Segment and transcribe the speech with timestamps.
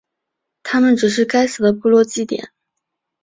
[0.63, 2.51] 它们只是该死的部落祭典。